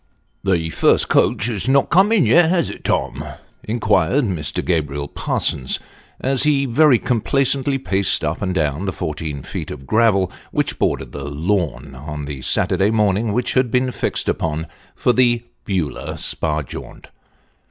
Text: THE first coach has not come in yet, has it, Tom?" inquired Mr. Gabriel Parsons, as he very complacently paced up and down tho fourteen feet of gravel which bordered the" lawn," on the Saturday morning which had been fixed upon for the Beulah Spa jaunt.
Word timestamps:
THE 0.43 0.71
first 0.71 1.09
coach 1.09 1.45
has 1.45 1.69
not 1.69 1.91
come 1.91 2.11
in 2.11 2.25
yet, 2.25 2.49
has 2.49 2.71
it, 2.71 2.83
Tom?" 2.83 3.23
inquired 3.63 4.23
Mr. 4.25 4.65
Gabriel 4.65 5.07
Parsons, 5.07 5.77
as 6.19 6.41
he 6.41 6.65
very 6.65 6.97
complacently 6.97 7.77
paced 7.77 8.23
up 8.23 8.41
and 8.41 8.51
down 8.55 8.85
tho 8.85 8.93
fourteen 8.93 9.43
feet 9.43 9.69
of 9.69 9.85
gravel 9.85 10.31
which 10.51 10.79
bordered 10.79 11.11
the" 11.11 11.29
lawn," 11.49 11.93
on 11.93 12.25
the 12.25 12.41
Saturday 12.41 12.89
morning 12.89 13.31
which 13.31 13.53
had 13.53 13.69
been 13.69 13.91
fixed 13.91 14.27
upon 14.27 14.65
for 14.95 15.13
the 15.13 15.43
Beulah 15.65 16.17
Spa 16.17 16.63
jaunt. 16.63 17.05